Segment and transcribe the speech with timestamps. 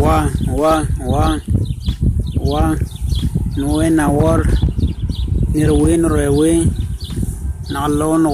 [0.00, 0.16] wa
[0.56, 0.72] wa
[1.06, 1.40] wa
[2.50, 2.76] wa
[3.56, 4.40] nuwe na wor
[5.54, 6.50] nirwe nrewe
[7.72, 8.24] na lon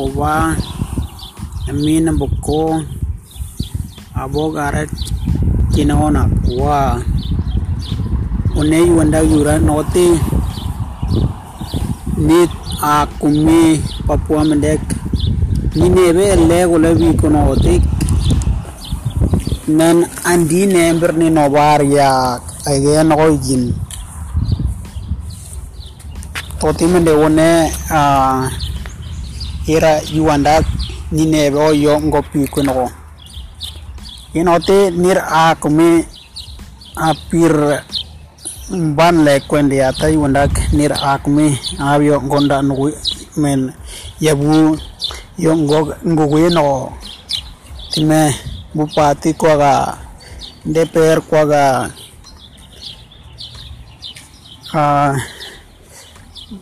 [1.70, 2.82] amin buko
[4.14, 4.90] abo garat
[5.74, 6.28] kinona
[6.60, 7.02] wa
[8.56, 10.06] unei wanda yura noti
[12.16, 12.50] nit
[12.82, 14.80] akumi papua mendek
[15.74, 16.94] ninebe le gole
[19.68, 23.74] nan andi nember ni nobar ya age no jin.
[26.60, 28.50] Toti mende wone a
[29.66, 30.62] ira yuanda
[31.12, 32.90] ni nebe o yo ngopi kono
[34.34, 36.04] inote nir akumi
[36.96, 37.82] apir
[38.96, 42.90] ban le kwende ata yuanda nir akumi abyo gonda no
[43.36, 43.72] men
[44.20, 44.78] yabu
[45.38, 46.92] yo ngog ngogweno
[47.90, 48.34] time
[48.76, 49.96] bupati kwaga
[50.64, 51.88] DPR kwaga
[54.74, 55.16] uh,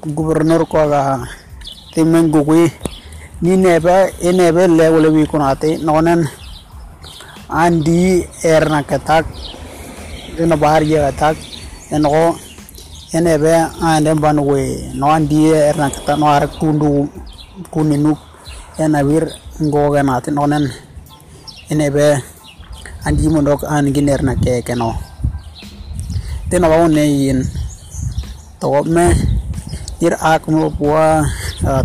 [0.06, 1.26] gubernur kwaga
[1.90, 2.72] time ngogwi
[3.42, 6.28] ni nebe inebe level wi kunate nonen
[7.48, 9.26] andi erna katak
[10.38, 11.36] ina bahar ye katak
[11.90, 12.38] eno
[13.12, 17.10] enebe ande banwe no andi erna katak no ar kundu
[17.74, 18.18] kuninuk
[18.78, 20.02] wir ngoga
[21.70, 22.20] enebe
[23.04, 24.92] andi mondok an giner na keke no.
[26.48, 27.40] Teno wa ne yin.
[28.60, 29.12] To me
[30.00, 31.24] nir ak mo puwa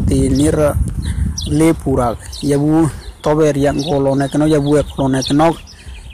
[0.07, 0.75] ti nir
[1.47, 2.87] le purak yabu
[3.23, 5.55] tober yang kolo ne keno yabu ek kolo ne keno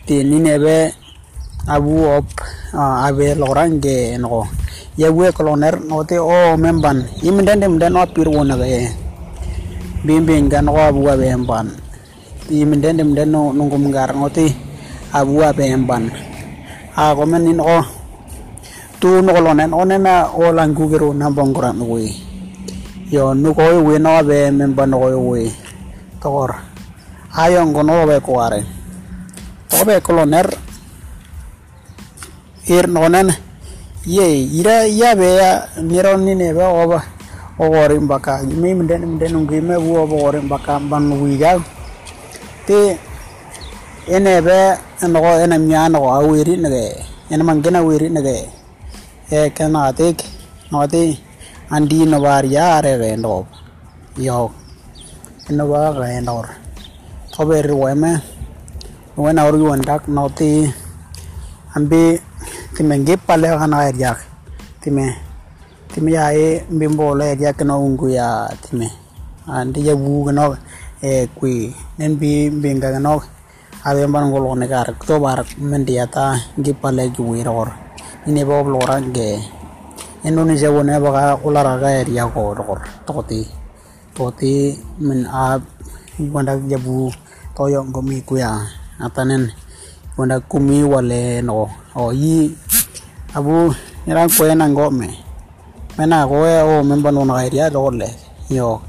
[0.06, 0.94] ti ni nebe
[1.68, 2.30] abu op
[2.74, 4.46] abe lorang ge no.
[4.98, 7.04] Yabu ek kolo ner no te o memban.
[7.26, 8.90] Imden dem den o pir wona ge
[10.06, 11.34] bimbing gan o abu abe
[12.50, 14.54] emban imden dem den no nungum gar no te
[15.14, 16.12] abu abe emban
[16.96, 17.82] a komen nin o
[19.00, 21.82] tu no onena o langu gero na bongran
[23.10, 25.52] yo nu ko we no be memban no we
[27.36, 28.64] ayo ngono be ko are
[29.70, 30.48] to be koloner
[32.68, 33.30] ir nonen
[34.06, 37.04] ye ira ya be ya miron ni ne be oba
[37.60, 41.75] o gori mbaka mi mden mden ngi me wo bo gori mbaka ban wi ga
[42.68, 42.98] te
[44.08, 44.60] ene be
[45.08, 46.70] no ene mya no awiri ne
[47.30, 48.22] ene mangena wiri ne
[49.30, 50.18] e kana tek
[50.72, 51.14] no te
[51.70, 53.46] andi no var ya re ge no
[54.18, 54.50] yo
[55.50, 56.42] no va ge no
[57.32, 58.12] to be ru me
[59.16, 60.50] no na ru wan dak no te
[61.76, 62.22] ambe
[62.74, 64.20] ti me nge pale kana er jak
[64.82, 65.06] ti me
[65.94, 68.88] ti me ya e bimbo le jak no ungu ya ti me
[69.46, 70.58] andi ya bu no
[71.12, 71.58] e kui
[71.98, 73.16] nen bi binga no
[73.88, 75.40] ave ban ngolo ne gar to bar
[75.70, 76.26] men dia ta
[76.58, 77.04] nge pale
[77.48, 77.70] ror
[78.50, 79.30] bob loran ge
[80.28, 83.42] indonesia wona baka ulara ga area ko ror toti
[84.16, 84.54] toti
[85.06, 85.44] men a
[86.34, 87.14] wanda jabu
[87.56, 88.50] toyo gomi kuya
[89.06, 89.44] atanen
[90.18, 91.70] wanda kumi wale no.
[91.96, 92.52] O yi
[93.36, 93.74] abu
[94.08, 95.10] nira ko ena ngome
[95.98, 98.10] mena ko e o memba no na area do le.
[98.50, 98.82] Yo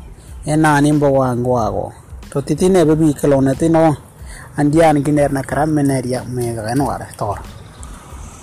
[0.47, 1.87] ena ni mbo wa ngo ago
[2.37, 3.97] to titine be bi kelone tino
[4.61, 7.41] andian kiner na kram meneria me ga no ara tor.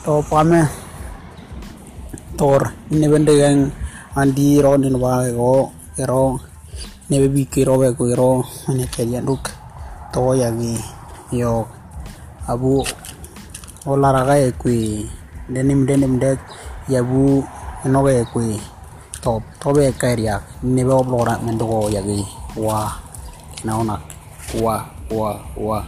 [0.01, 0.65] To pame
[2.33, 2.73] tor.
[2.89, 3.37] Ne bende
[4.17, 5.69] andi ro ni wa go
[6.01, 6.41] ero
[7.09, 9.45] ne be bi ki ro be ko ro ane ke ya duk
[10.09, 10.73] to ya gi
[11.29, 11.53] yo
[12.49, 12.81] abu
[13.85, 15.05] olara ga e kui
[15.53, 16.33] denim denim de
[16.89, 17.45] ya bu
[17.85, 18.57] no ga e kui.
[19.21, 22.25] To to be ka ria ne be oblora do ya gi
[22.57, 23.03] wa
[23.63, 23.99] na ona
[24.61, 25.85] wa wa wa